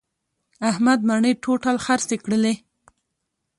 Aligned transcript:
احمد 0.69 0.99
مڼې 1.07 1.31
ټوټل 1.43 1.77
خرڅې 1.85 2.17
کړلې. 2.23 2.53